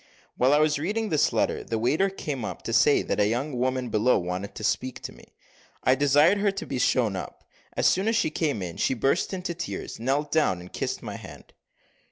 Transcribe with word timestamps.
While 0.35 0.51
I 0.51 0.57
was 0.57 0.79
reading 0.79 1.09
this 1.09 1.31
letter 1.31 1.63
the 1.63 1.77
waiter 1.77 2.09
came 2.09 2.43
up 2.43 2.63
to 2.63 2.73
say 2.73 3.03
that 3.03 3.19
a 3.19 3.27
young 3.27 3.55
woman 3.59 3.89
below 3.89 4.17
wanted 4.17 4.55
to 4.55 4.63
speak 4.63 4.99
to 5.03 5.11
me. 5.11 5.35
I 5.83 5.93
desired 5.93 6.39
her 6.39 6.49
to 6.49 6.65
be 6.65 6.79
shown 6.79 7.15
up. 7.15 7.43
As 7.77 7.85
soon 7.85 8.07
as 8.07 8.15
she 8.15 8.31
came 8.31 8.63
in, 8.63 8.77
she 8.77 8.95
burst 8.95 9.31
into 9.31 9.53
tears, 9.53 9.99
knelt 9.99 10.31
down, 10.31 10.59
and 10.59 10.73
kissed 10.73 11.03
my 11.03 11.17
hand. 11.17 11.53